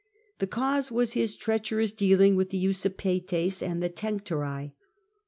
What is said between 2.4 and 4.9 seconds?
the Usipetes and Tencteri.